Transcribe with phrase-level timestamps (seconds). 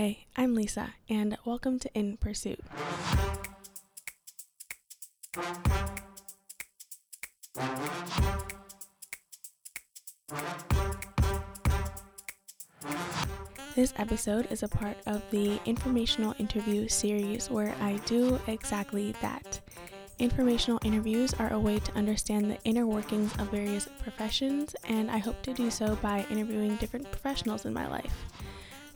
[0.00, 2.60] Hey, I'm Lisa, and welcome to In Pursuit.
[13.74, 19.58] This episode is a part of the informational interview series where I do exactly that.
[20.20, 25.18] Informational interviews are a way to understand the inner workings of various professions, and I
[25.18, 28.14] hope to do so by interviewing different professionals in my life.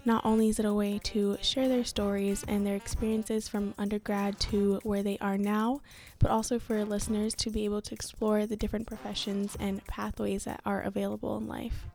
[0.05, 4.41] Not only is it a way to share their stories and their experiences from undergrad
[4.41, 5.81] to where they are now,
[6.19, 10.61] but also for listeners to be able to explore the different professions and pathways that
[10.67, 11.87] are available in life.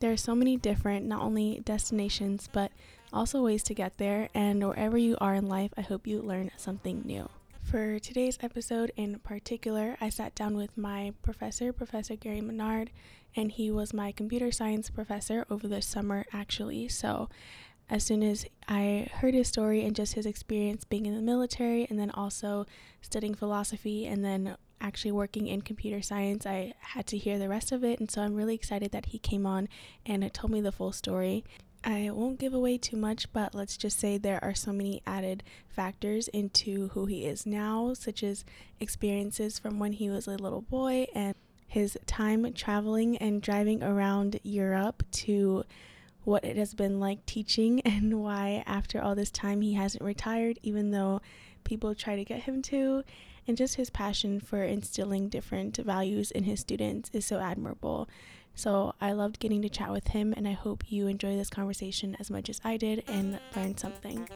[0.00, 2.72] There are so many different, not only destinations, but
[3.10, 6.50] also ways to get there, and wherever you are in life, I hope you learn
[6.58, 7.30] something new.
[7.62, 12.90] For today's episode in particular, I sat down with my professor, Professor Gary Monnard,
[13.36, 16.88] and he was my computer science professor over the summer, actually.
[16.88, 17.28] So,
[17.88, 21.86] as soon as I heard his story and just his experience being in the military
[21.88, 22.66] and then also
[23.00, 27.70] studying philosophy and then actually working in computer science, I had to hear the rest
[27.70, 28.00] of it.
[28.00, 29.68] And so I'm really excited that he came on
[30.04, 31.44] and told me the full story.
[31.84, 35.44] I won't give away too much, but let's just say there are so many added
[35.68, 38.44] factors into who he is now, such as
[38.80, 44.40] experiences from when he was a little boy and his time traveling and driving around
[44.42, 45.64] Europe to
[46.24, 50.58] what it has been like teaching and why, after all this time, he hasn't retired,
[50.62, 51.20] even though
[51.64, 53.02] people try to get him to.
[53.48, 58.08] And just his passion for instilling different values in his students is so admirable.
[58.56, 62.16] So I loved getting to chat with him, and I hope you enjoy this conversation
[62.18, 64.28] as much as I did and learned something.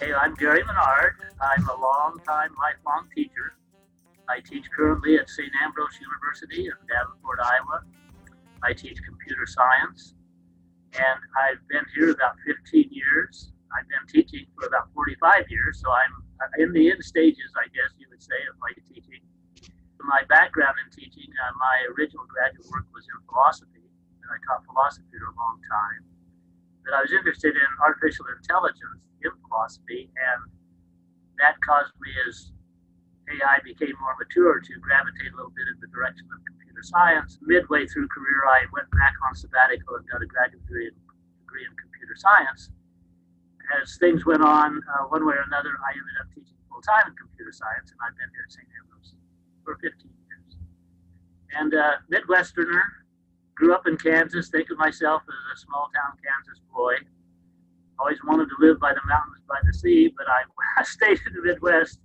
[0.00, 1.12] Hey, I'm Gary Monnard.
[1.40, 3.54] I'm a long-time, lifelong teacher.
[4.28, 5.50] I teach currently at St.
[5.62, 7.82] Ambrose University in Davenport, Iowa.
[8.62, 10.14] I teach computer science,
[10.94, 13.52] and I've been here about 15 years.
[13.70, 16.12] I've been teaching for about 45 years, so I'm
[16.58, 19.20] in the end stages, I guess you would say, of my teaching
[20.06, 23.82] my background in teaching, uh, my original graduate work was in philosophy,
[24.22, 26.02] and I taught philosophy for a long time.
[26.86, 30.40] But I was interested in artificial intelligence in philosophy, and
[31.42, 32.54] that caused me, as
[33.26, 37.38] AI became more mature, to gravitate a little bit in the direction of computer science.
[37.42, 40.96] Midway through career, I went back on sabbatical and got a graduate degree in,
[41.42, 42.70] degree in computer science.
[43.82, 47.10] As things went on, uh, one way or another, I ended up teaching full time
[47.10, 48.68] in computer science, and I've been here at St.
[48.78, 49.18] Ambrose
[49.66, 50.50] for 15 years.
[51.58, 53.06] And uh, Midwesterner,
[53.56, 56.94] grew up in Kansas, think of myself as a small town Kansas boy.
[57.98, 61.42] Always wanted to live by the mountains, by the sea, but I stayed in the
[61.42, 61.98] Midwest,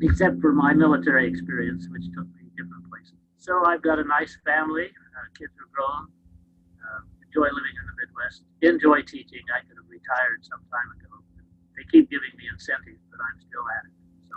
[0.00, 3.14] except for my military experience, which took me different places.
[3.38, 4.86] So I've got a nice family.
[4.86, 6.08] Uh, kids are grown.
[6.78, 8.42] Uh, enjoy living in the Midwest.
[8.62, 9.42] Enjoy teaching.
[9.54, 11.08] I could have retired some time ago.
[11.76, 13.94] They keep giving me incentives, but I'm still at it.
[14.28, 14.36] So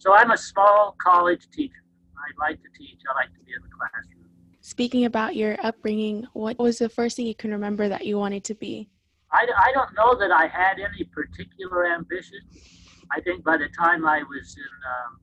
[0.00, 1.82] so I'm a small college teacher.
[2.16, 2.98] I like to teach.
[3.10, 4.24] I like to be in the classroom.
[4.60, 8.44] Speaking about your upbringing, what was the first thing you can remember that you wanted
[8.44, 8.88] to be?
[9.30, 12.40] I, I don't know that I had any particular ambition.
[13.10, 15.20] I think by the time I was in, um,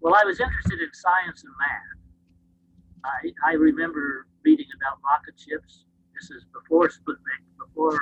[0.00, 2.00] well, I was interested in science and math.
[3.04, 5.84] I, I remember reading about rocket ships.
[6.14, 7.98] This is before Sputnik, before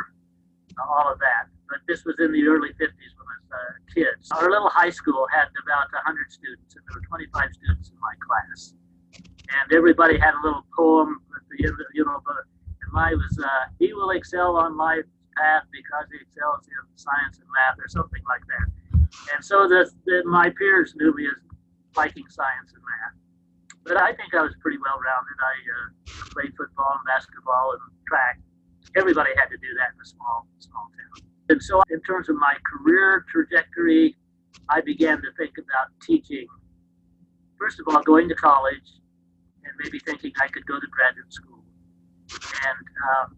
[0.78, 1.50] all of that.
[1.68, 4.14] But this was in the early 50s when I was a kid.
[4.32, 8.14] Our little high school had about 100 students, and there were 25 students in my
[8.20, 8.74] class.
[9.16, 12.44] And everybody had a little poem at the end, of, you know, but
[12.82, 13.48] and was, uh,
[13.78, 18.22] he will excel on life's path because he excels in science and math or something
[18.28, 18.66] like that.
[19.34, 21.38] And so the, the, my peers knew me as
[21.96, 23.16] liking science and math.
[23.84, 25.38] But I think I was pretty well rounded.
[25.38, 25.86] I uh,
[26.32, 28.40] played football and basketball and track
[28.96, 31.30] everybody had to do that in a small small town.
[31.50, 34.16] And so, in terms of my career trajectory,
[34.68, 36.46] I began to think about teaching.
[37.58, 38.88] First of all, going to college,
[39.64, 41.62] and maybe thinking I could go to graduate school.
[42.30, 43.36] And um,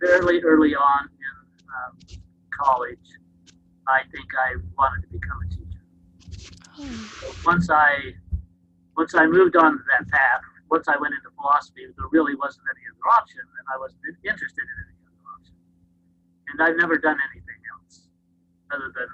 [0.00, 1.34] fairly early on in
[1.68, 2.22] um,
[2.62, 2.98] college,
[3.86, 7.00] I think I wanted to become a teacher.
[7.20, 8.14] So once I
[8.96, 12.64] once I moved on to that path, once I went into philosophy, there really wasn't
[12.68, 15.56] any other option, and I wasn't interested in any other option.
[16.48, 18.08] And I've never done anything else
[18.72, 19.08] other than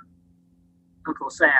[1.06, 1.50] Uncle Sam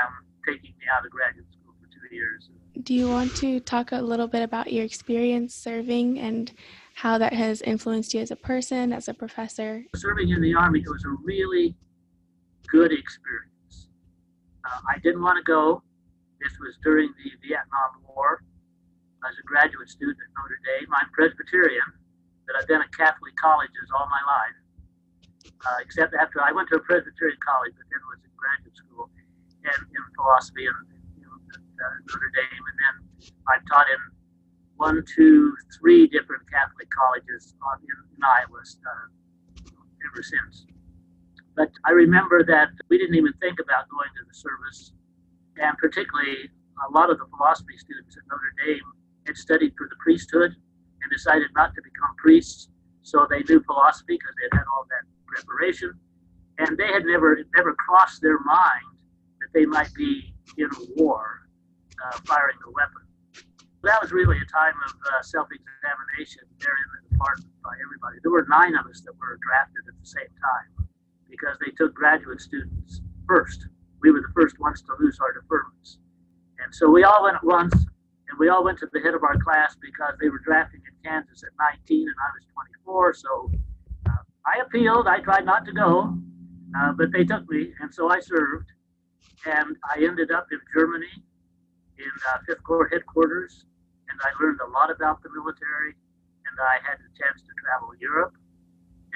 [0.47, 2.51] taking me out of graduate school for two years.
[2.83, 6.53] Do you want to talk a little bit about your experience serving and
[6.97, 9.85] how that has influenced you as a person, as a professor?
[9.95, 11.77] Serving in the Army was a really
[12.73, 13.93] good experience.
[14.65, 15.85] Uh, I didn't want to go.
[16.41, 18.41] This was during the Vietnam War
[19.29, 20.89] as a graduate student at Notre Dame.
[20.97, 21.85] I'm Presbyterian,
[22.49, 26.81] but I've been at Catholic colleges all my life, uh, except after I went to
[26.81, 29.13] a Presbyterian college, but then was in graduate school
[29.69, 32.95] and in philosophy and uh, Notre Dame, and then
[33.53, 34.01] I've taught in
[34.77, 39.71] one, two, three different Catholic colleges on, in, in Iowa uh,
[40.13, 40.67] ever since.
[41.57, 44.93] But I remember that we didn't even think about going to the service,
[45.57, 46.51] and particularly
[46.89, 48.89] a lot of the philosophy students at Notre Dame
[49.27, 52.69] had studied for the priesthood and decided not to become priests,
[53.03, 55.95] so they knew philosophy because they had had all that preparation,
[56.59, 58.93] and they had never never crossed their mind
[59.41, 61.49] that they might be in a war,
[62.05, 63.06] uh, firing a weapon
[63.87, 68.19] that was really a time of uh, self-examination there in the department by everybody.
[68.23, 70.89] There were nine of us that were drafted at the same time
[71.31, 73.69] because they took graduate students first.
[74.03, 75.99] We were the first ones to lose our deferments.
[76.63, 79.23] And so we all went at once, and we all went to the head of
[79.23, 81.51] our class because they were drafting in Kansas at
[81.87, 82.45] 19 and I was
[82.83, 83.15] 24.
[83.15, 83.51] So
[84.09, 85.07] uh, I appealed.
[85.07, 86.19] I tried not to go,
[86.77, 88.67] uh, but they took me, and so I served.
[89.47, 91.23] And I ended up in Germany
[91.99, 93.67] in uh, Fifth Corps headquarters
[94.09, 95.95] and I learned a lot about the military,
[96.47, 98.35] and I had the chance to travel Europe,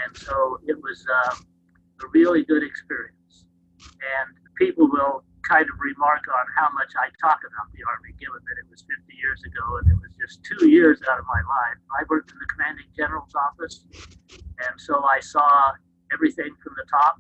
[0.05, 3.47] and so it was uh, a really good experience.
[3.81, 8.39] And people will kind of remark on how much I talk about the Army, given
[8.45, 11.43] that it was 50 years ago and it was just two years out of my
[11.43, 11.81] life.
[11.97, 13.89] I worked in the commanding general's office,
[14.31, 15.75] and so I saw
[16.13, 17.19] everything from the top,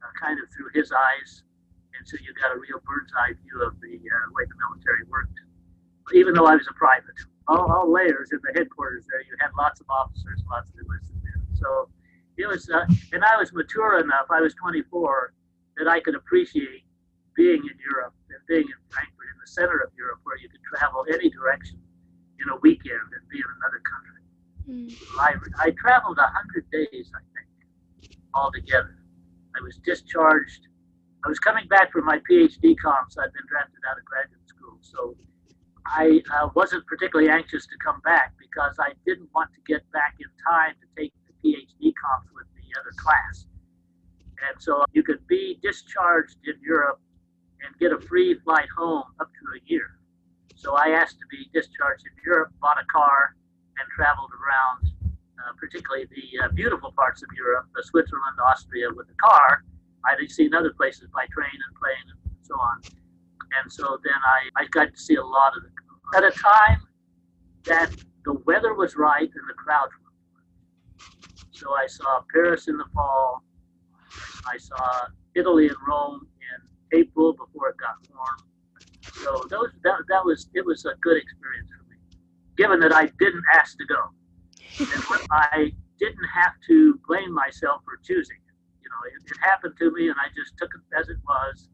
[0.00, 1.42] uh, kind of through his eyes,
[1.98, 5.04] and so you got a real bird's eye view of the uh, way the military
[5.10, 5.36] worked
[6.14, 7.14] even though I was a private.
[7.48, 11.16] All, all layers in the headquarters there, you had lots of officers, lots of enlisted
[11.22, 11.42] men.
[11.54, 11.88] So
[12.36, 14.26] it was, uh, and I was mature enough.
[14.30, 15.34] I was 24
[15.78, 16.84] that I could appreciate
[17.36, 20.62] being in Europe and being in Frankfurt, in the center of Europe, where you could
[20.62, 21.78] travel any direction
[22.40, 24.20] in a weekend and be in another country.
[24.68, 24.88] Mm.
[25.18, 28.96] I, I traveled 100 days, I think, altogether.
[29.56, 30.68] I was discharged.
[31.24, 33.18] I was coming back from my PhD comps.
[33.18, 34.78] I'd been drafted out of graduate school.
[34.80, 35.16] So
[35.86, 40.16] I uh, wasn't particularly anxious to come back because I didn't want to get back
[40.20, 43.46] in time to take the PhD comps with the other class.
[44.48, 47.00] And so you could be discharged in Europe
[47.64, 50.00] and get a free flight home up to a year.
[50.56, 53.36] So I asked to be discharged in Europe, bought a car,
[53.78, 54.92] and traveled around,
[55.40, 59.64] uh, particularly the uh, beautiful parts of Europe, uh, Switzerland, Austria, with a car.
[60.04, 62.99] I'd seen other places by train and plane and so on.
[63.58, 66.82] And so then I, I got to see a lot of it at a time
[67.64, 67.90] that
[68.24, 70.10] the weather was right and the crowds were.
[71.50, 73.42] So I saw Paris in the fall.
[74.46, 78.50] I saw Italy and Rome in April before it got warm.
[79.12, 81.96] So those that, that was it was a good experience for me,
[82.56, 84.00] given that I didn't ask to go,
[84.78, 88.54] and I didn't have to blame myself for choosing it.
[88.82, 91.68] You know, it, it happened to me, and I just took it as it was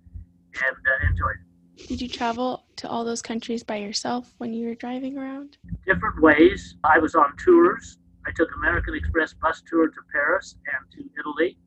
[0.55, 1.46] and uh, enjoyed it.
[1.77, 5.59] Did you travel to all those countries by yourself when you were driving around?
[5.87, 6.75] Different ways.
[6.83, 7.99] I was on tours.
[8.27, 11.59] I took American Express bus tour to Paris and to Italy.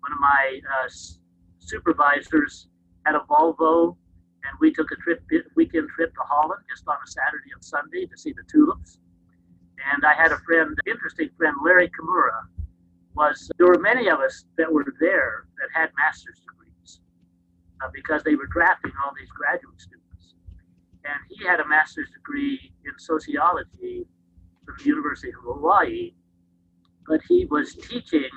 [0.00, 0.88] One of my uh,
[1.58, 2.68] supervisors
[3.06, 3.96] had a Volvo,
[4.44, 5.22] and we took a trip,
[5.54, 8.98] weekend trip to Holland just on a Saturday and Sunday to see the tulips.
[9.94, 12.42] And I had a friend, interesting friend, Larry Kimura.
[13.14, 16.65] Was there were many of us that were there that had master's degrees
[17.82, 20.34] uh, because they were drafting all these graduate students.
[21.04, 24.06] And he had a master's degree in sociology
[24.64, 26.14] from the University of Hawaii,
[27.06, 28.28] but he was teaching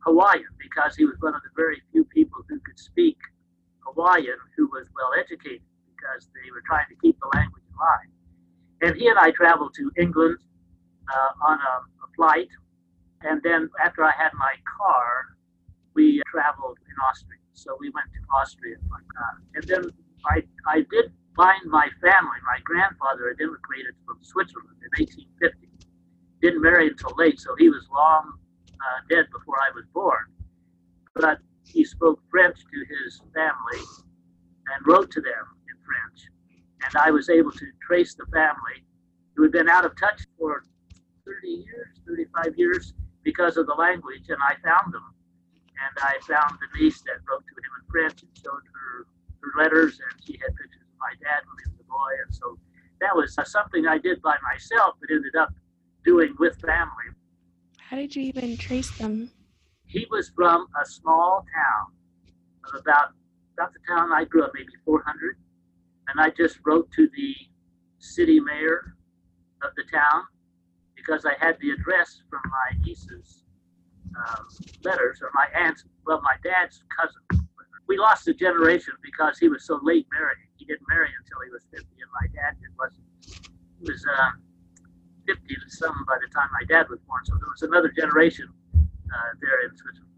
[0.00, 3.18] Hawaiian because he was one of the very few people who could speak
[3.86, 8.10] Hawaiian who was well educated because they were trying to keep the language alive.
[8.82, 10.38] And he and I traveled to England
[11.08, 11.74] uh, on a,
[12.04, 12.48] a flight.
[13.22, 15.36] And then after I had my car,
[15.94, 17.38] we traveled in Austria.
[17.54, 19.34] So we went to Austria that.
[19.54, 19.90] And then
[20.26, 22.38] I, I did find my family.
[22.44, 25.68] My grandfather had immigrated from Switzerland in 1850.
[26.40, 28.32] Didn't marry until late, so he was long
[28.72, 30.26] uh, dead before I was born.
[31.14, 33.82] But he spoke French to his family
[34.74, 36.28] and wrote to them in French.
[36.84, 38.82] And I was able to trace the family
[39.36, 40.64] who had been out of touch for
[41.24, 45.14] 30 years, 35 years because of the language, and I found them
[45.82, 49.06] and I found the niece that wrote to him in French and showed her
[49.42, 52.34] her letters, and she had pictures of my dad when he was a boy, and
[52.34, 52.58] so
[53.00, 55.52] that was uh, something I did by myself, but ended up
[56.04, 57.10] doing with family.
[57.78, 59.30] How did you even trace them?
[59.86, 61.92] He was from a small town
[62.68, 63.08] of about
[63.58, 65.36] about the town I grew up, maybe 400,
[66.08, 67.34] and I just wrote to the
[67.98, 68.96] city mayor
[69.62, 70.22] of the town
[70.96, 73.41] because I had the address from my niece's
[74.16, 74.46] um,
[74.84, 77.46] letters, or my aunt's, well, my dad's cousin.
[77.88, 80.48] We lost a generation because he was so late marrying.
[80.56, 83.04] He didn't marry until he was 50, and my dad did wasn't.
[83.80, 84.30] He was uh,
[85.26, 88.48] 50 to some by the time my dad was born, so there was another generation
[88.76, 90.14] uh, there in Switzerland.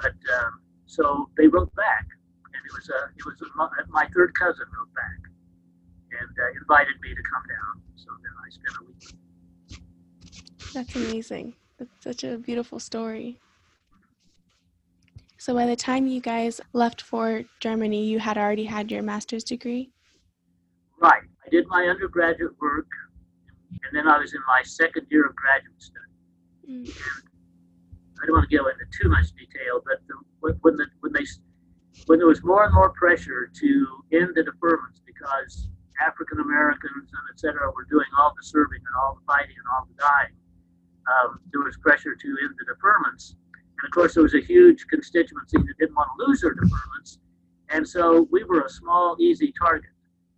[0.00, 2.06] But um, so they wrote back,
[2.54, 3.46] and it was a it was a,
[3.90, 5.20] my third cousin wrote back
[6.20, 7.82] and uh, invited me to come down.
[7.96, 9.10] So then I spent a week.
[10.72, 11.54] That's amazing.
[11.80, 13.40] That's such a beautiful story.
[15.38, 19.42] So by the time you guys left for Germany, you had already had your master's
[19.42, 19.90] degree?
[21.00, 21.22] Right.
[21.46, 22.86] I did my undergraduate work,
[23.70, 26.12] and then I was in my second year of graduate study.
[26.68, 26.84] Mm.
[26.84, 30.14] And I don't want to go into too much detail, but the,
[30.60, 31.24] when, the, when, they,
[32.04, 35.70] when there was more and more pressure to end the deferments because
[36.06, 39.66] African Americans and et cetera were doing all the serving and all the fighting and
[39.72, 40.36] all the dying,
[41.10, 43.34] um, there was pressure to end the deferments.
[43.78, 47.18] And of course, there was a huge constituency that didn't want to lose their deferments.
[47.70, 49.90] And so we were a small, easy target.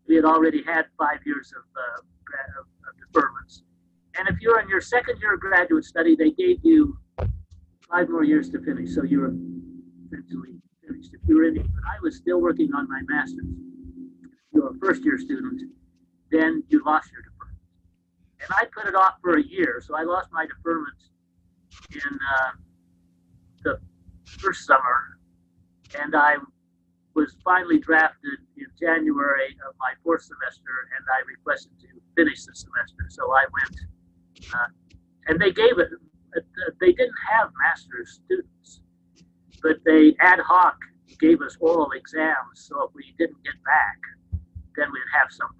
[0.06, 3.62] We had already had five years of, uh, of, of deferments.
[4.18, 6.96] And if you're in your second year of graduate study, they gave you
[7.90, 8.94] five more years to finish.
[8.94, 9.32] So you're
[10.06, 11.66] essentially finished if you were in it.
[11.74, 13.44] But I was still working on my master's.
[14.22, 15.62] If you're a first year student,
[16.30, 17.22] then you lost your
[18.42, 19.80] and I put it off for a year.
[19.84, 20.98] So I lost my deferment
[21.94, 22.50] in uh,
[23.64, 23.78] the
[24.26, 25.18] first summer,
[26.00, 26.36] and I
[27.14, 32.54] was finally drafted in January of my fourth semester, and I requested to finish the
[32.54, 33.04] semester.
[33.10, 33.76] So I went,
[34.54, 34.68] uh,
[35.28, 35.88] and they gave it.
[36.80, 38.80] They didn't have master's students,
[39.62, 40.76] but they ad hoc
[41.20, 42.54] gave us oral exams.
[42.54, 43.98] So if we didn't get back,
[44.76, 45.58] then we'd have something.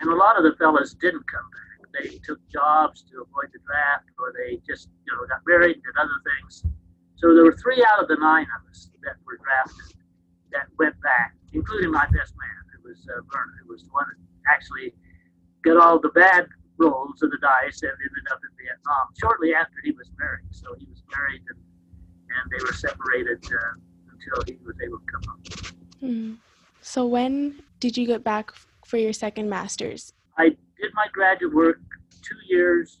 [0.00, 3.60] And a lot of the fellows didn't come back they took jobs to avoid the
[3.66, 6.64] draft, or they just you know got married and did other things.
[7.16, 9.96] So there were three out of the nine of us that were drafted
[10.52, 14.04] that went back, including my best man, who was uh, Vernon, who was the one
[14.08, 14.20] that
[14.52, 14.92] actually
[15.64, 16.46] got all the bad
[16.78, 20.46] rolls of the dice and ended up in Vietnam shortly after he was married.
[20.50, 21.60] So he was married and,
[22.36, 25.42] and they were separated uh, until he was able to come home.
[26.02, 26.36] Mm.
[26.82, 28.52] So when did you get back
[28.84, 30.12] for your second master's?
[30.38, 31.80] I did my graduate work
[32.22, 33.00] two years,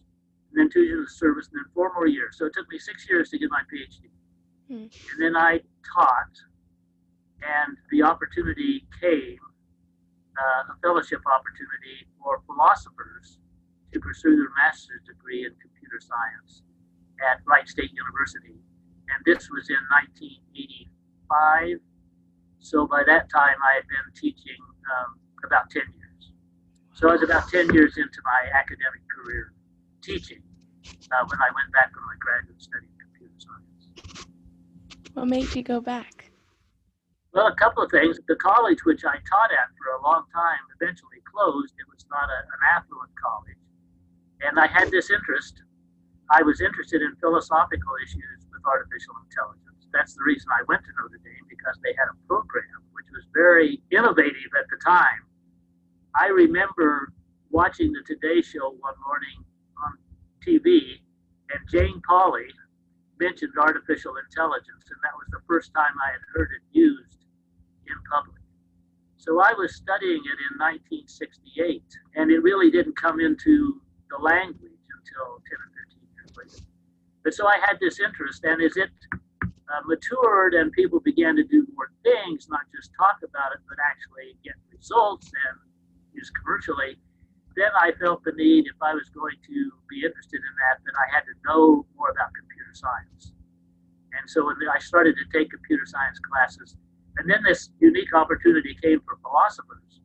[0.50, 2.38] and then two years of service, and then four more years.
[2.38, 4.10] So it took me six years to get my PhD.
[4.68, 4.88] Hmm.
[5.12, 5.60] And then I
[5.94, 6.34] taught,
[7.42, 9.38] and the opportunity came,
[10.36, 13.38] uh, a fellowship opportunity for philosophers
[13.92, 16.62] to pursue their master's degree in computer science
[17.24, 18.60] at Wright State University.
[19.08, 19.80] And this was in
[20.20, 21.80] 1985.
[22.60, 24.58] So by that time, I had been teaching
[24.90, 26.05] um, about 10 years.
[26.96, 29.52] So I was about 10 years into my academic career
[30.00, 30.40] teaching
[31.12, 34.24] uh, when I went back for my graduate study in computer science.
[35.12, 36.32] What made you go back?
[37.36, 38.16] Well, a couple of things.
[38.32, 41.76] The college which I taught at for a long time eventually closed.
[41.76, 43.60] It was not a, an affluent college.
[44.48, 45.60] And I had this interest.
[46.32, 49.84] I was interested in philosophical issues with artificial intelligence.
[49.92, 53.28] That's the reason I went to Notre Dame because they had a program which was
[53.36, 55.25] very innovative at the time
[56.18, 57.12] I remember
[57.50, 59.44] watching the Today Show one morning
[59.84, 59.98] on
[60.40, 60.80] TV,
[61.52, 62.48] and Jane Pauley
[63.20, 67.20] mentioned artificial intelligence, and that was the first time I had heard it used
[67.86, 68.40] in public.
[69.18, 71.84] So I was studying it in 1968,
[72.16, 74.56] and it really didn't come into the language
[74.88, 76.66] until 10 or 15 years later.
[77.24, 78.88] But so I had this interest, and as it
[79.68, 83.76] uh, matured and people began to do more things, not just talk about it, but
[83.84, 85.58] actually get results and
[86.16, 86.96] used commercially,
[87.56, 89.58] then I felt the need, if I was going to
[89.88, 93.32] be interested in that, that I had to know more about computer science.
[94.12, 96.76] And so when I started to take computer science classes,
[97.16, 100.00] and then this unique opportunity came for philosophers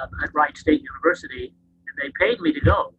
[0.00, 1.54] uh, at Wright State University,
[1.88, 2.92] and they paid me to go.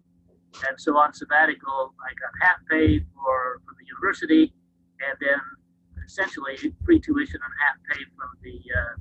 [0.67, 4.53] And so on sabbatical, I got half pay for from the university,
[5.05, 5.39] and then
[6.05, 8.95] essentially free tuition and half pay from the uh,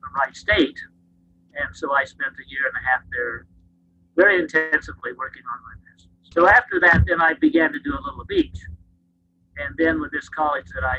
[0.00, 0.78] from Wright State
[1.56, 3.46] and so I spent a year and a half there
[4.16, 6.08] very intensively working on my master's.
[6.34, 8.58] So after that, then I began to do a little of each.
[9.56, 10.98] And then with this college that I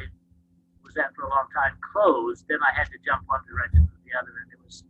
[0.84, 3.98] was at for a long time closed, then I had to jump one direction to
[4.06, 4.84] the other, and it was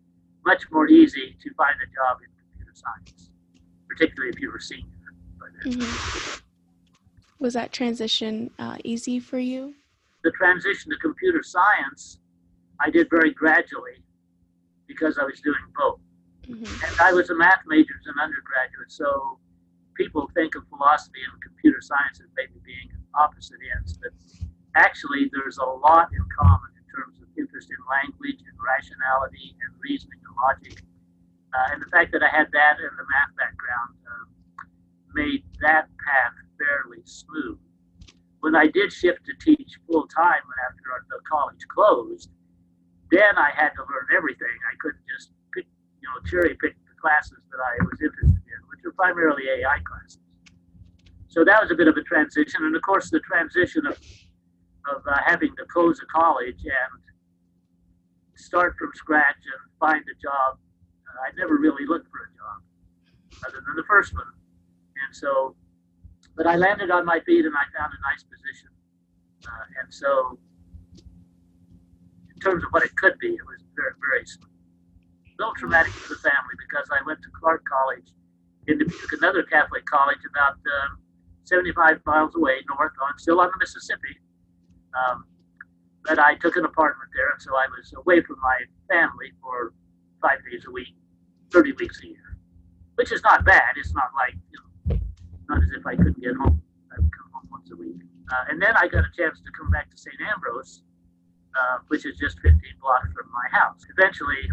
[0.45, 3.31] much more easy to find a job in computer science,
[3.89, 4.91] particularly if you were senior.
[5.65, 6.41] Mm-hmm.
[7.39, 9.74] Was that transition uh, easy for you?
[10.24, 12.19] The transition to computer science,
[12.79, 14.04] I did very gradually
[14.87, 15.99] because I was doing both.
[16.47, 16.85] Mm-hmm.
[16.85, 19.39] And I was a math major as an undergraduate, so
[19.95, 24.11] people think of philosophy and computer science as maybe being opposite ends, but
[24.75, 29.71] actually there's a lot in common in terms of interest in language and rationality and
[29.81, 30.83] reasoning and logic.
[31.55, 34.25] Uh, and the fact that I had that and the math background uh,
[35.15, 37.57] made that path fairly smooth.
[38.41, 42.29] When I did shift to teach full time after the college closed,
[43.12, 44.55] then I had to learn everything.
[44.71, 45.65] I couldn't just pick,
[46.01, 49.79] you know, cherry pick the classes that I was interested in, which were primarily AI
[49.85, 50.19] classes.
[51.27, 54.00] So that was a bit of a transition, and of course the transition of
[54.88, 57.01] of uh, having to close a college and
[58.38, 60.57] start from scratch and find a job.
[61.03, 62.57] Uh, I never really looked for a job
[63.47, 64.31] other than the first one,
[65.05, 65.55] and so,
[66.38, 68.69] but I landed on my feet and I found a nice position,
[69.45, 70.39] uh, and so
[72.45, 76.19] terms of what it could be, it was very very a little traumatic for the
[76.21, 78.07] family because I went to Clarke College
[78.67, 80.99] in Dubuque, another Catholic college about um,
[81.43, 84.15] 75 miles away north on still on the Mississippi.
[84.95, 85.25] Um,
[86.05, 88.57] but I took an apartment there, and so I was away from my
[88.89, 89.73] family for
[90.21, 90.95] five days a week,
[91.51, 92.37] 30 weeks a year,
[92.95, 93.73] which is not bad.
[93.75, 94.59] It's not like, you
[94.89, 94.99] know,
[95.49, 96.61] not as if I couldn't get home.
[96.93, 97.97] I would come home once a week.
[98.31, 100.15] Uh, and then I got a chance to come back to St.
[100.31, 100.83] Ambrose,
[101.55, 103.81] uh, which is just 15 blocks from my house.
[103.97, 104.50] Eventually,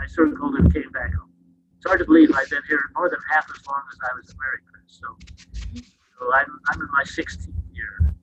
[0.00, 1.30] I circled and came back home.
[1.78, 4.32] It's hard to believe I've been here more than half as long as I was
[4.32, 5.00] a Mary Chris.
[5.00, 5.86] So,
[6.18, 8.14] so I'm, I'm in my 16th year.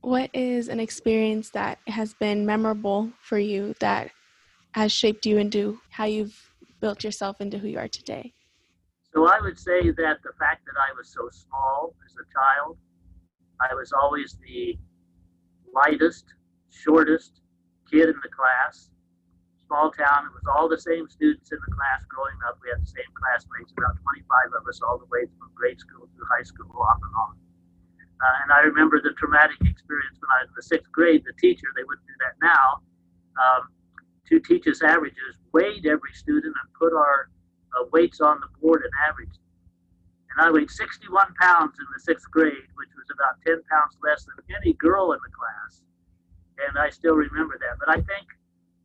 [0.00, 4.10] What is an experience that has been memorable for you that
[4.72, 6.38] has shaped you into how you've
[6.80, 8.32] built yourself into who you are today?
[9.12, 12.76] So I would say that the fact that I was so small as a child,
[13.60, 14.78] I was always the
[15.74, 16.26] lightest,
[16.70, 17.40] shortest
[17.90, 18.90] kid in the class.
[19.66, 22.58] Small town, it was all the same students in the class growing up.
[22.62, 26.06] We had the same classmates, about 25 of us, all the way from grade school
[26.14, 27.34] through high school, off and on.
[28.22, 31.26] Uh, and I remember the traumatic experience when I was in the sixth grade.
[31.26, 32.80] The teacher, they wouldn't do that now,
[33.36, 33.62] um,
[34.30, 37.28] to teach us averages, weighed every student and put our
[37.76, 39.38] uh, weights on the board and averaged.
[40.32, 44.24] And I weighed 61 pounds in the sixth grade, which was about 10 pounds less
[44.24, 45.82] than any girl in the class.
[46.58, 47.78] And I still remember that.
[47.78, 48.26] But I think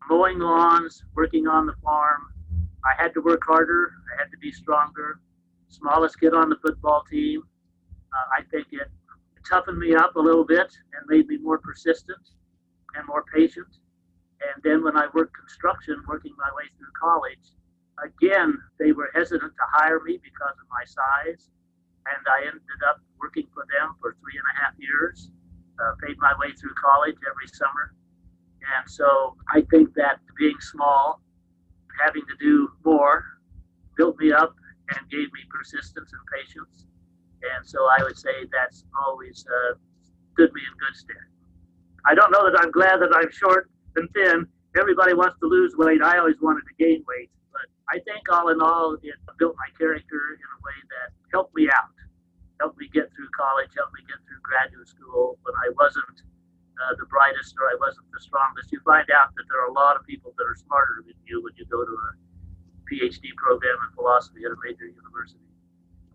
[0.09, 2.21] mowing lawns, working on the farm,
[2.83, 3.93] I had to work harder.
[4.13, 5.19] I had to be stronger.
[5.69, 7.43] Smallest kid on the football team.
[8.13, 8.89] Uh, I think it
[9.47, 12.29] toughened me up a little bit and made me more persistent
[12.95, 13.67] and more patient.
[14.41, 17.53] And then when I worked construction, working my way through college,
[18.03, 21.49] again, they were hesitant to hire me because of my size.
[22.09, 25.29] And I ended up working for them for three and a half years,
[25.81, 27.93] uh, paid my way through college every summer.
[28.77, 31.21] And so I think that being small,
[32.03, 33.23] having to do more,
[33.97, 34.55] built me up
[34.95, 36.85] and gave me persistence and patience.
[37.55, 39.75] And so I would say that's always uh,
[40.33, 41.25] stood me in good stead.
[42.05, 44.47] I don't know that I'm glad that I'm short and thin.
[44.77, 46.01] Everybody wants to lose weight.
[46.01, 47.29] I always wanted to gain weight.
[47.51, 51.55] But I think all in all, it built my character in a way that helped
[51.55, 51.91] me out,
[52.61, 56.21] helped me get through college, helped me get through graduate school when I wasn't
[56.77, 58.69] uh, the brightest or I wasn't the strongest.
[58.69, 61.41] You find out that there are a lot of people that are smarter than you
[61.41, 62.09] when you go to a
[62.85, 65.51] PhD program in philosophy at a major university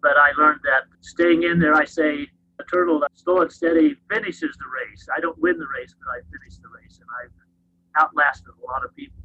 [0.06, 2.30] but I learned that staying in there, I say,
[2.62, 5.08] a turtle that slow and steady finishes the race.
[5.10, 7.02] I don't win the race, but I finish the race.
[7.02, 7.34] And I've
[7.98, 9.18] outlasted a lot of people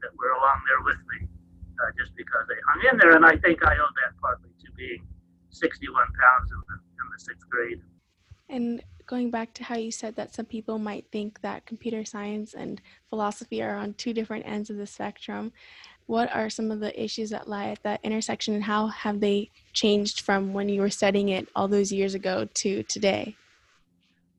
[0.00, 1.28] that were along there with me
[1.76, 3.14] uh, just because they hung in there.
[3.16, 5.04] And I think I owe that partly to being
[5.54, 7.80] 61 pounds in the, in the sixth grade.
[8.48, 12.54] And going back to how you said that some people might think that computer science
[12.54, 15.52] and philosophy are on two different ends of the spectrum,
[16.06, 19.50] what are some of the issues that lie at that intersection and how have they
[19.72, 23.36] changed from when you were studying it all those years ago to today?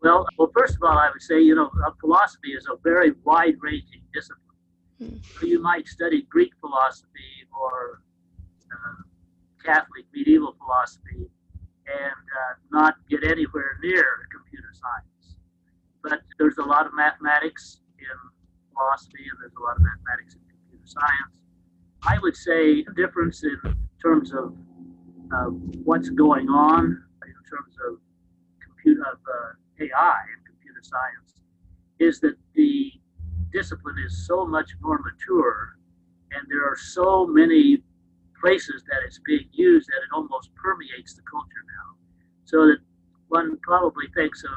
[0.01, 3.55] Well, well, first of all, I would say, you know, philosophy is a very wide
[3.59, 4.41] ranging discipline.
[4.99, 5.15] Hmm.
[5.39, 8.01] So you might study Greek philosophy or
[8.71, 9.01] uh,
[9.65, 11.25] Catholic medieval philosophy
[11.87, 15.37] and uh, not get anywhere near computer science.
[16.03, 18.17] But there's a lot of mathematics in
[18.73, 21.41] philosophy and there's a lot of mathematics in computer science.
[22.03, 23.57] I would say the difference in
[24.01, 24.55] terms of
[25.33, 25.49] uh,
[25.83, 27.97] what's going on in terms of
[28.61, 31.41] computer of uh, AI and computer science
[31.99, 32.91] is that the
[33.51, 35.77] discipline is so much more mature,
[36.31, 37.81] and there are so many
[38.41, 41.97] places that it's being used that it almost permeates the culture now.
[42.45, 42.79] So that
[43.27, 44.51] one probably thinks of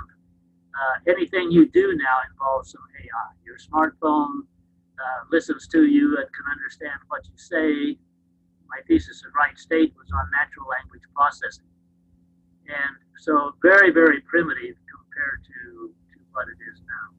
[0.78, 3.28] uh, anything you do now involves some AI.
[3.44, 4.46] Your smartphone
[4.98, 7.98] uh, listens to you and can understand what you say.
[8.68, 11.64] My thesis at Wright State was on natural language processing.
[12.68, 17.16] And so very, very primitive compared to, to what it is now.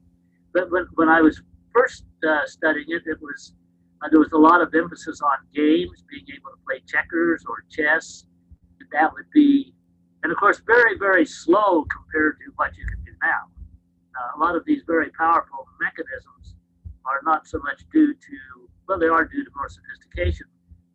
[0.54, 1.42] But when, when I was
[1.74, 3.52] first uh, studying it, it was
[4.02, 7.64] uh, there was a lot of emphasis on games, being able to play checkers or
[7.70, 8.24] chess.
[8.92, 9.74] That would be,
[10.22, 13.46] and of course, very, very slow compared to what you can do now.
[14.16, 16.56] Uh, a lot of these very powerful mechanisms
[17.06, 18.36] are not so much due to,
[18.88, 20.46] well, they are due to more sophistication,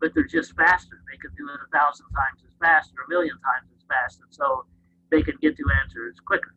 [0.01, 1.01] but they're just faster.
[1.09, 4.19] They can do it a thousand times as fast or a million times as fast,
[4.21, 4.65] and so
[5.11, 6.53] they can get to answers quicker.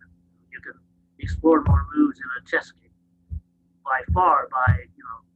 [0.50, 0.80] You can
[1.20, 2.88] explore more moves in a chess game
[3.84, 5.27] by far by you know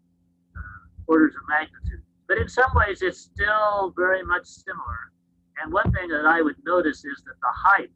[1.12, 2.02] orders of magnitude.
[2.26, 5.12] But in some ways, it's still very much similar.
[5.60, 7.92] And one thing that I would notice is that the hype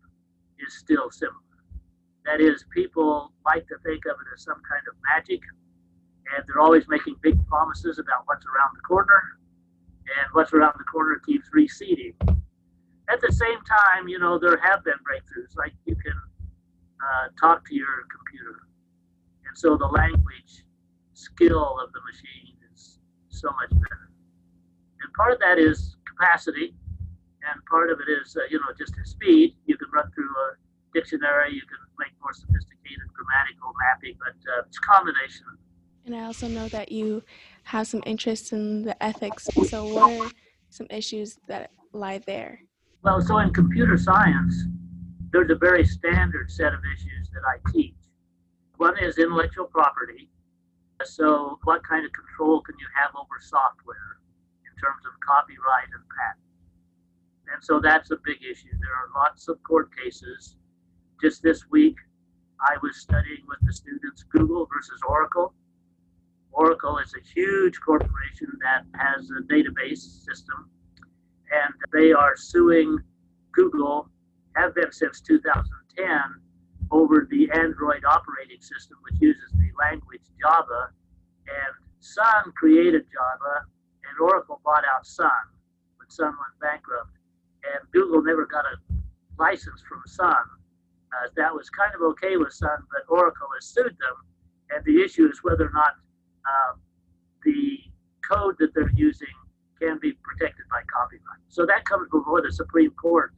[0.61, 1.41] is still similar.
[2.27, 5.41] That is, people like to think of it as some kind of magic,
[6.35, 9.23] and they're always making big promises about what's around the corner
[10.19, 12.13] and what's around the corner keeps receding.
[13.09, 16.19] At the same time, you know, there have been breakthroughs, like you can
[17.01, 18.67] uh, talk to your computer.
[19.47, 20.65] And so the language
[21.15, 22.56] skill of the machine
[23.37, 24.11] so much better.
[25.03, 26.75] And part of that is capacity,
[27.53, 29.57] and part of it is, uh, you know, just speed.
[29.67, 30.57] You can run through a
[30.95, 35.47] dictionary, you can make more sophisticated grammatical mapping, but uh, it's a combination.
[36.07, 37.23] And I also know that you
[37.65, 39.49] have some interest in the ethics.
[39.69, 40.31] So, what are
[40.71, 42.61] some issues that lie there?
[43.03, 44.65] Well, so in computer science,
[45.31, 47.95] there's a very standard set of issues that I teach.
[48.77, 50.31] One is intellectual property.
[51.05, 54.21] So, what kind of control can you have over software
[54.65, 56.43] in terms of copyright and patent?
[57.53, 58.73] And so that's a big issue.
[58.81, 60.57] There are lots of court cases.
[61.23, 61.97] Just this week,
[62.61, 65.55] I was studying with the students Google versus Oracle
[66.57, 70.71] Oracle is a huge corporation that has a database system,
[71.53, 72.99] and they are suing
[73.53, 74.09] Google,
[74.57, 76.07] have been since 2010,
[76.91, 80.91] over the Android operating system, which uses the language Java.
[81.47, 83.67] And Sun created Java,
[84.05, 85.31] and Oracle bought out Sun
[85.99, 87.11] when Sun went bankrupt.
[87.65, 88.77] And Google never got a
[89.39, 90.45] license from Sun.
[91.13, 94.17] Uh, that was kind of okay with Sun, but Oracle has sued them.
[94.71, 95.95] And the issue is whether or not
[96.45, 96.75] uh,
[97.45, 97.79] the
[98.29, 99.29] code that they're using
[99.81, 101.43] can be protected by copyright.
[101.49, 103.33] So that comes before the Supreme Court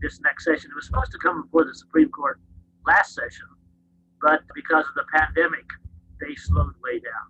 [0.00, 0.70] this next session.
[0.70, 2.40] It was supposed to come before the Supreme Court
[2.86, 3.46] last session,
[4.22, 5.64] but because of the pandemic,
[6.20, 7.26] they slowed way down.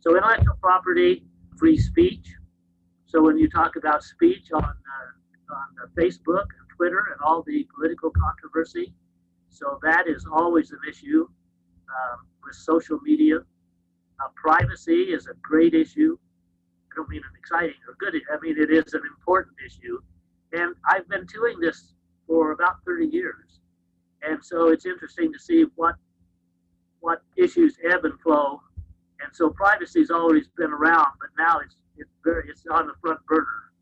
[0.00, 1.24] So intellectual property,
[1.56, 2.34] free speech.
[3.06, 7.66] So when you talk about speech on uh, on Facebook and Twitter and all the
[7.74, 8.92] political controversy,
[9.50, 11.26] so that is always an issue
[11.88, 13.40] um, with social media
[14.20, 16.16] uh, privacy is a great issue.
[16.92, 18.20] I don't mean an exciting or good.
[18.32, 19.98] I mean it is an important issue,
[20.52, 21.94] and I've been doing this
[22.26, 23.60] for about 30 years,
[24.28, 25.96] and so it's interesting to see what
[27.00, 28.60] what issues ebb and flow.
[29.20, 33.24] And so privacy's always been around, but now it's it's very it's on the front
[33.26, 33.72] burner.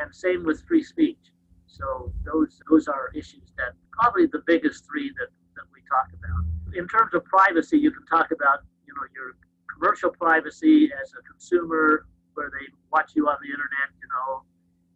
[0.00, 1.30] And same with free speech.
[1.66, 6.76] So those those are issues that probably the biggest three that, that we talk about.
[6.76, 9.36] In terms of privacy, you can talk about you know your
[9.72, 14.42] commercial privacy as a consumer, where they watch you on the internet, you know,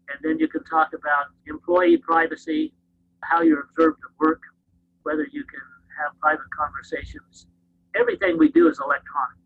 [0.09, 2.73] and then you can talk about employee privacy,
[3.23, 4.41] how you're observed at work,
[5.03, 5.61] whether you can
[5.99, 7.47] have private conversations.
[7.95, 9.39] Everything we do is electronic.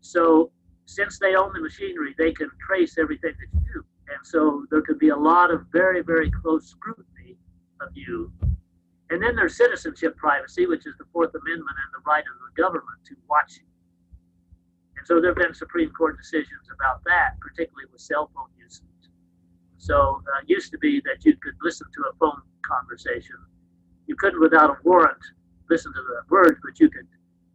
[0.00, 0.50] So
[0.86, 3.84] since they own the machinery, they can trace everything that you do.
[4.14, 7.36] And so there could be a lot of very, very close scrutiny
[7.80, 8.30] of you.
[9.10, 12.62] And then there's citizenship privacy, which is the Fourth Amendment and the right of the
[12.62, 13.66] government to watch you.
[14.96, 18.88] And so there have been Supreme Court decisions about that, particularly with cell phone usage.
[19.78, 23.36] So uh, it used to be that you could listen to a phone conversation.
[24.06, 25.18] You couldn't, without a warrant,
[25.70, 27.06] listen to the words, but you could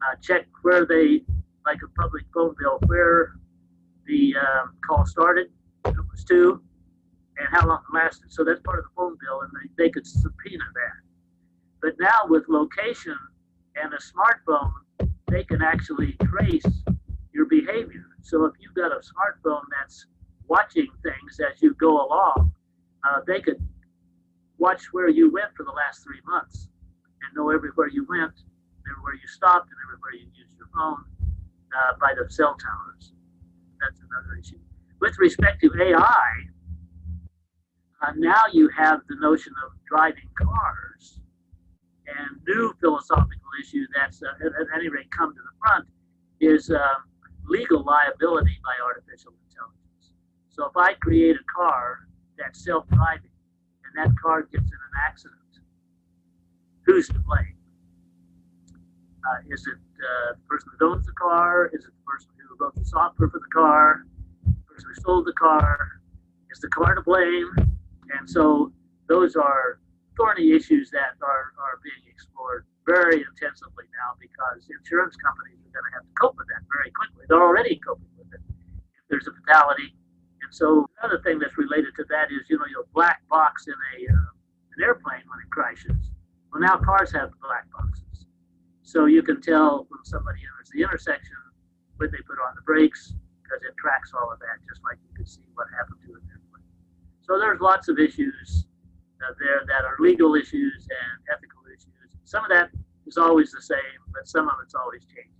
[0.01, 1.23] uh, check where they,
[1.65, 3.35] like a public phone bill, where
[4.07, 5.47] the um, call started,
[5.85, 6.61] it was to,
[7.37, 8.31] and how long it lasted.
[8.31, 10.97] So that's part of the phone bill, and they, they could subpoena that.
[11.81, 13.17] But now with location
[13.75, 14.71] and a smartphone,
[15.29, 16.65] they can actually trace
[17.33, 18.05] your behavior.
[18.21, 20.07] So if you've got a smartphone that's
[20.47, 22.51] watching things as you go along,
[23.07, 23.61] uh, they could
[24.59, 26.69] watch where you went for the last three months
[27.23, 28.33] and know everywhere you went,
[28.89, 31.03] everywhere you stopped, and everywhere you used your phone
[31.75, 33.13] uh, by the cell towers.
[33.79, 34.59] That's another issue.
[34.99, 36.31] With respect to AI,
[38.01, 41.21] uh, now you have the notion of driving cars
[42.07, 45.87] and new philosophical issue that's uh, at, any rate come to the front
[46.39, 47.03] is um,
[47.47, 50.13] legal liability by artificial intelligence.
[50.49, 53.28] So if I create a car that's self-driving
[53.99, 55.59] that car gets in an accident,
[56.85, 57.55] who's to blame?
[59.19, 61.67] Uh, is it uh, the person who owns the car?
[61.73, 64.05] Is it the person who wrote the software for the car?
[64.45, 65.99] The person who sold the car?
[66.51, 67.51] Is the car to blame?
[68.17, 68.71] And so
[69.07, 69.79] those are
[70.15, 75.87] thorny issues that are, are being explored very intensively now because insurance companies are going
[75.91, 77.25] to have to cope with that very quickly.
[77.27, 78.41] They're already coping with it.
[78.97, 79.93] If there's a fatality,
[80.51, 84.13] so another thing that's related to that is, you know, your black box in a
[84.13, 84.29] uh,
[84.77, 86.11] an airplane when it crashes.
[86.51, 88.27] Well, now cars have black boxes,
[88.81, 91.37] so you can tell when somebody enters the intersection
[91.97, 95.13] when they put on the brakes because it tracks all of that, just like you
[95.15, 96.69] can see what happened to an airplane.
[97.21, 98.65] So there's lots of issues
[99.19, 102.15] uh, there that are legal issues and ethical issues.
[102.23, 102.69] Some of that
[103.05, 105.33] is always the same, but some of it's always changing.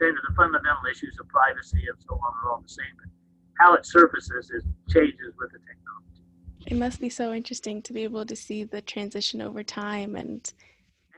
[0.00, 3.10] Kind of the fundamental issues of privacy and so on are all the same, but
[3.58, 6.22] how it surfaces is changes with the technology.
[6.66, 10.52] It must be so interesting to be able to see the transition over time and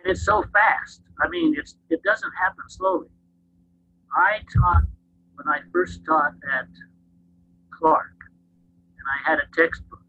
[0.07, 1.03] and it's so fast.
[1.21, 3.09] I mean, it's it doesn't happen slowly.
[4.15, 4.85] I taught
[5.35, 6.69] when I first taught at
[7.79, 8.23] Clarke,
[8.99, 10.01] and I had a textbook.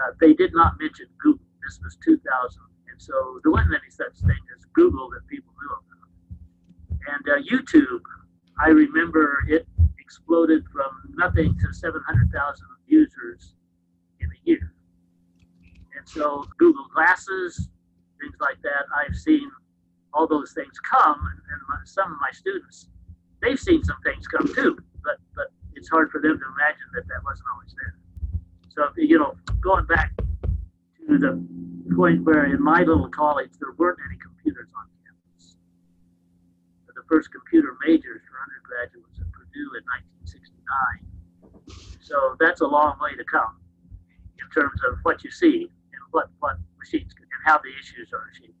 [0.00, 1.44] Uh, they did not mention Google.
[1.66, 2.22] This was 2000,
[2.90, 5.98] and so there wasn't any such thing as Google that people knew about.
[7.14, 8.00] And uh, YouTube,
[8.58, 9.66] I remember it
[10.08, 13.52] exploded from nothing to 700,000 users
[14.20, 14.72] in a year.
[15.98, 17.68] And so Google Glasses,
[18.18, 19.50] things like that, I've seen
[20.14, 21.20] all those things come,
[21.52, 22.88] and, my, some of my students,
[23.42, 27.06] they've seen some things come too, but but it's hard for them to imagine that
[27.06, 27.94] that wasn't always there.
[28.70, 31.36] So you know, going back to the
[31.94, 35.56] point where in my little college there weren't any computers on campus.
[36.96, 38.38] The first computer majors for
[38.96, 39.07] in
[40.68, 41.98] 1969.
[42.00, 43.60] So that's a long way to come
[44.38, 48.10] in terms of what you see and what, what machines can, and how the issues
[48.12, 48.54] are achieved.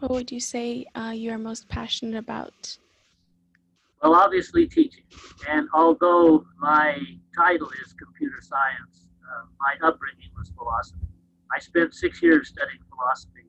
[0.00, 2.76] What would you say uh, you are most passionate about?
[4.02, 5.04] Well, obviously teaching.
[5.48, 6.98] And although my
[7.34, 11.08] title is computer science, uh, my upbringing was philosophy.
[11.56, 13.48] I spent six years studying philosophy.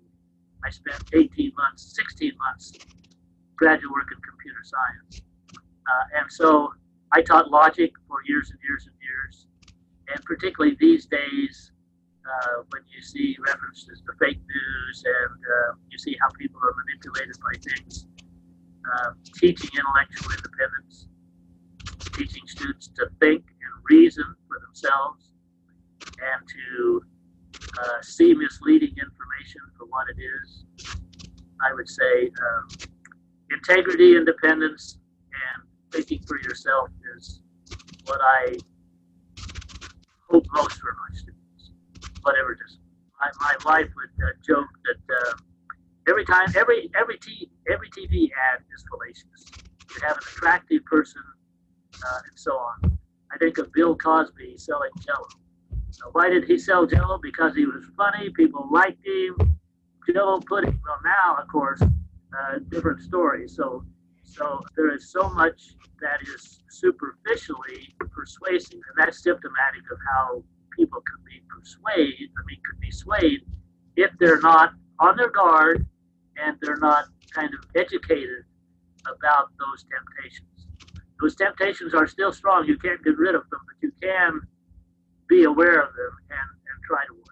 [0.64, 2.72] I spent 18 months, 16 months
[3.58, 5.22] graduate work in computer science.
[5.52, 6.72] Uh, and so
[7.12, 9.48] I taught logic for years and years and years.
[10.14, 11.72] And particularly these days,
[12.26, 16.74] uh, when you see references to fake news and uh, you see how people are
[16.86, 18.08] manipulated by things,
[18.86, 21.08] uh, teaching intellectual independence,
[22.14, 25.32] teaching students to think and reason for themselves,
[26.02, 27.04] and to
[27.78, 30.66] uh, see misleading information for what it is.
[31.62, 32.68] I would say um,
[33.52, 34.98] integrity, independence,
[35.96, 37.40] thinking for yourself is
[38.06, 38.58] what I
[40.30, 41.72] hope most for my students,
[42.22, 42.82] whatever discipline.
[43.20, 45.38] My, my wife would uh, joke that uh,
[46.10, 49.52] every time, every every t- every TV ad is fallacious.
[49.96, 51.22] You have an attractive person,
[51.94, 52.98] uh, and so on.
[53.32, 55.28] I think of Bill Cosby selling Jello.
[55.72, 57.20] Now, why did he sell Jello?
[57.24, 58.30] Because he was funny.
[58.32, 59.58] People liked him.
[60.12, 60.78] Jello pudding.
[60.84, 63.48] Well, now, of course, uh, different story.
[63.48, 63.86] So
[64.36, 70.44] so there is so much that is superficially persuasive, and that's symptomatic of how
[70.78, 72.30] people could be persuaded.
[72.38, 73.42] I mean, could be swayed
[73.96, 75.88] if they're not on their guard
[76.38, 78.44] and they're not kind of educated
[79.08, 80.68] about those temptations.
[81.22, 82.66] Those temptations are still strong.
[82.66, 84.42] You can't get rid of them, but you can
[85.30, 87.25] be aware of them and, and try to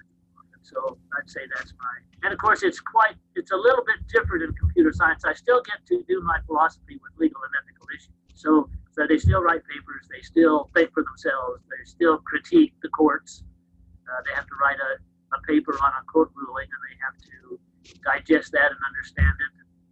[0.73, 4.43] so I'd say that's my and of course, it's quite, it's a little bit different
[4.43, 5.25] in computer science.
[5.25, 8.15] I still get to do my philosophy with legal and ethical issues.
[8.33, 12.88] So, so they still write papers, they still think for themselves, they still critique the
[12.89, 13.43] courts.
[14.07, 17.17] Uh, they have to write a, a paper on a court ruling and they have
[17.19, 17.59] to
[18.07, 19.51] digest that and understand it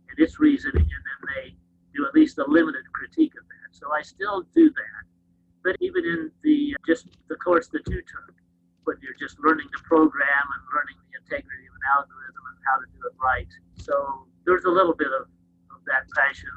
[0.09, 1.55] and its reasoning, and then they
[1.93, 3.75] do at least a limited critique of that.
[3.75, 5.03] So I still do that.
[5.63, 8.35] But even in the just the course that you took,
[8.83, 12.77] when you're just learning the program and learning the integrity of an algorithm and how
[12.81, 13.51] to do it right.
[13.77, 15.29] So there's a little bit of,
[15.69, 16.49] of that passion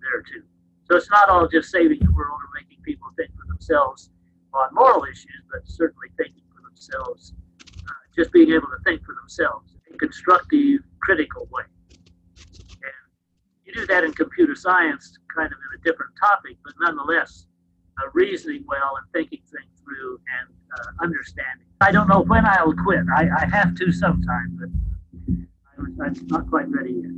[0.00, 0.46] there too.
[0.86, 4.10] So it's not all just saving the world or making people think for themselves
[4.54, 7.34] on moral issues, but certainly thinking for themselves,
[7.88, 11.66] uh, just being able to think for themselves in a constructive, critical way.
[12.82, 13.06] And
[13.64, 17.46] you do that in computer science, kind of in a different topic, but nonetheless,
[17.98, 21.66] uh, reasoning well and thinking things through and uh, understanding.
[21.80, 23.04] I don't know when I'll quit.
[23.14, 27.12] I, I have to sometime, but I'm not quite ready yet.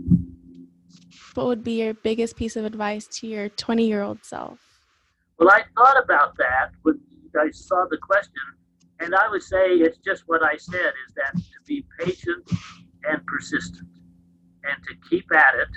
[1.35, 4.59] What would be your biggest piece of advice to your 20 year old self?
[5.39, 7.01] Well, I thought about that when
[7.39, 8.33] I saw the question,
[9.01, 12.51] And I would say it's just what I said is that to be patient
[13.05, 13.87] and persistent
[14.65, 15.69] and to keep at it,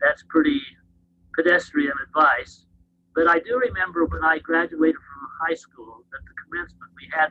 [0.00, 0.60] that's pretty
[1.34, 2.66] pedestrian advice.
[3.14, 7.30] But I do remember when I graduated from high school at the commencement, we had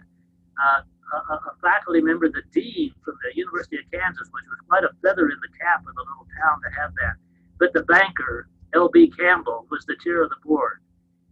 [0.62, 0.82] uh,
[1.14, 4.94] a, a, faculty member, the dean from the University of Kansas, which was quite a
[5.02, 7.16] feather in the cap of the little town to have that.
[7.60, 9.12] But the banker, L.B.
[9.18, 10.82] Campbell, was the chair of the board.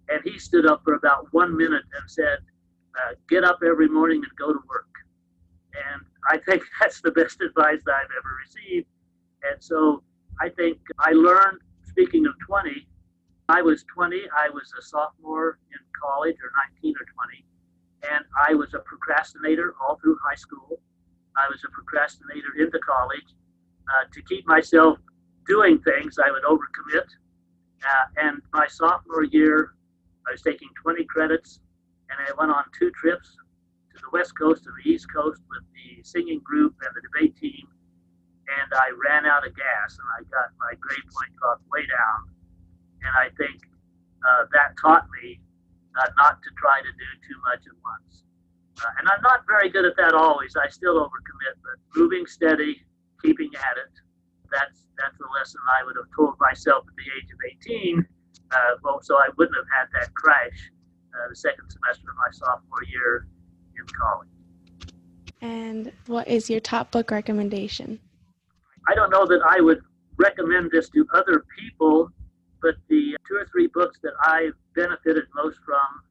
[0.10, 2.40] And he stood up for about one minute and said,
[2.98, 4.90] uh, Get up every morning and go to work.
[5.94, 8.88] And I think that's the best advice I've ever received.
[9.44, 10.04] And so
[10.42, 12.88] I think I learned, speaking of 20,
[13.50, 17.46] I was 20, I was a sophomore in college, or 19 or 20
[18.04, 20.80] and I was a procrastinator all through high school.
[21.36, 23.36] I was a procrastinator into college.
[23.90, 25.00] Uh, to keep myself
[25.48, 27.08] doing things, I would overcommit.
[27.84, 29.74] Uh, and my sophomore year,
[30.28, 31.60] I was taking 20 credits,
[32.10, 33.36] and I went on two trips
[33.96, 37.36] to the West Coast and the East Coast with the singing group and the debate
[37.38, 37.68] team.
[38.62, 42.38] And I ran out of gas, and I got my grade point dropped way down.
[43.04, 43.62] And I think
[44.24, 45.40] uh, that taught me
[45.98, 48.24] uh, not to try to do too much at once.
[48.82, 50.56] Uh, and I'm not very good at that always.
[50.56, 52.82] I still overcommit, but moving steady,
[53.22, 53.94] keeping at it,
[54.52, 58.06] that's that's the lesson I would have told myself at the age of 18.
[58.52, 60.72] Uh, so I wouldn't have had that crash
[61.14, 63.28] uh, the second semester of my sophomore year
[63.78, 64.28] in college.
[65.42, 68.00] And what is your top book recommendation?
[68.88, 69.82] I don't know that I would
[70.18, 72.10] recommend this to other people
[72.62, 76.04] but the two or three books that I benefited most from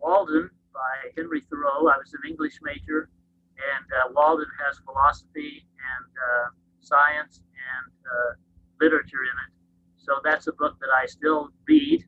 [0.00, 1.88] Walden by Henry Thoreau.
[1.88, 3.08] I was an English major,
[3.56, 6.46] and uh, Walden has philosophy and uh,
[6.80, 8.32] science and uh,
[8.80, 9.52] literature in it.
[9.96, 12.04] So that's a book that I still read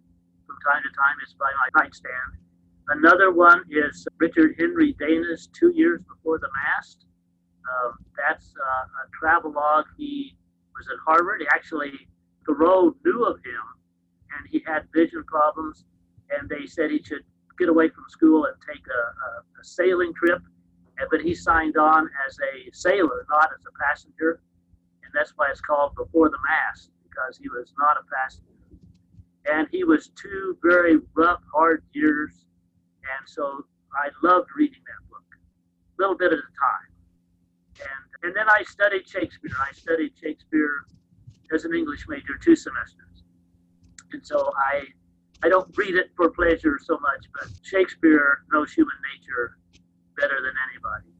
[0.46, 1.16] from time to time.
[1.22, 2.38] It's by my nightstand.
[2.90, 7.04] Another one is Richard Henry Dana's Two Years Before the Mast.
[7.68, 9.86] Um, that's uh, a travelogue.
[9.96, 10.36] He
[10.74, 11.40] was at Harvard.
[11.40, 12.08] He Actually,
[12.48, 13.78] Thoreau knew of him
[14.36, 15.84] and he had vision problems,
[16.30, 17.22] and they said he should
[17.58, 20.40] get away from school and take a, a, a sailing trip.
[21.10, 24.40] But he signed on as a sailor, not as a passenger,
[25.04, 28.44] and that's why it's called Before the Mast because he was not a passenger.
[29.46, 32.46] And he was two very rough, hard years,
[33.02, 36.90] and so I loved reading that book, a little bit at a time.
[37.80, 39.52] And and then I studied Shakespeare.
[39.60, 40.84] I studied Shakespeare
[41.54, 43.24] as an English major two semesters
[44.12, 44.84] and so I
[45.42, 49.56] I don't read it for pleasure so much, but Shakespeare knows human nature
[50.16, 51.14] better than anybody,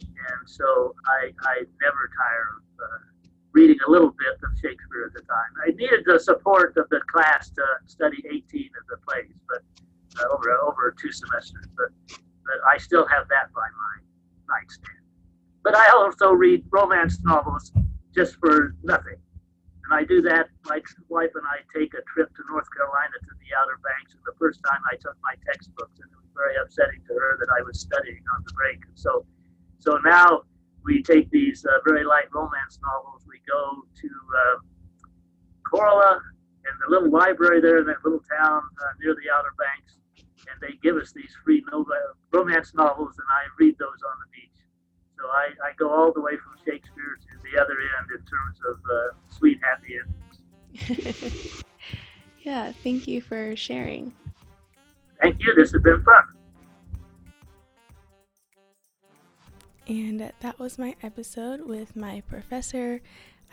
[0.00, 5.14] and so I I never tire of uh, reading a little bit of Shakespeare at
[5.14, 5.50] the time.
[5.66, 9.62] I needed the support of the class to study 18 of the plays, but
[10.20, 14.98] uh, over over two semesters, but but I still have that by my nightstand.
[15.64, 17.72] But I also read romance novels
[18.14, 19.16] just for nothing.
[19.94, 20.50] I do that.
[20.66, 24.18] My wife and I take a trip to North Carolina to the Outer Banks.
[24.18, 27.38] And the first time I took my textbooks, and it was very upsetting to her
[27.38, 28.82] that I was studying on the break.
[28.94, 29.24] So,
[29.78, 30.42] so now
[30.84, 33.22] we take these uh, very light romance novels.
[33.30, 34.56] We go to uh,
[35.70, 36.18] Corolla
[36.66, 40.00] and the little library there in that little town uh, near the Outer Banks,
[40.50, 44.28] and they give us these free nova- romance novels, and I read those on the
[44.32, 44.53] beach.
[45.18, 48.58] So I, I go all the way from Shakespeare to the other end in terms
[48.68, 51.64] of uh, sweet, happy endings.
[52.42, 54.12] yeah, thank you for sharing.
[55.22, 55.54] Thank you.
[55.54, 56.24] This has been fun.
[59.86, 63.02] And that was my episode with my professor.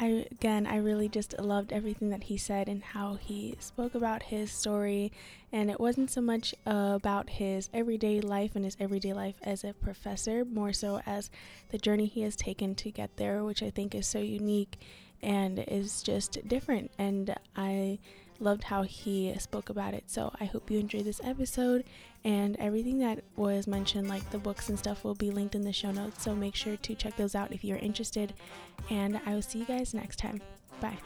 [0.01, 4.23] I again, I really just loved everything that he said and how he spoke about
[4.23, 5.11] his story.
[5.51, 9.73] And it wasn't so much about his everyday life and his everyday life as a
[9.73, 11.29] professor, more so as
[11.69, 14.79] the journey he has taken to get there, which I think is so unique
[15.21, 16.89] and is just different.
[16.97, 17.99] And I
[18.39, 20.05] loved how he spoke about it.
[20.07, 21.83] So I hope you enjoyed this episode
[22.23, 25.73] and everything that was mentioned, like the books and stuff, will be linked in the
[25.73, 26.23] show notes.
[26.23, 28.33] So make sure to check those out if you're interested.
[28.89, 30.41] And I will see you guys next time.
[30.79, 30.97] Bye.